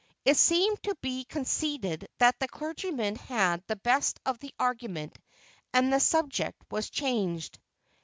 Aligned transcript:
It 0.25 0.35
seemed 0.35 0.81
to 0.81 0.95
be 1.03 1.25
conceded 1.25 2.07
that 2.17 2.39
the 2.39 2.47
clergyman 2.47 3.17
had 3.17 3.61
the 3.67 3.75
best 3.75 4.19
of 4.25 4.39
the 4.39 4.51
argument, 4.57 5.15
and 5.75 5.93
the 5.93 5.99
subject 5.99 6.59
was 6.71 6.89
changed. 6.89 7.59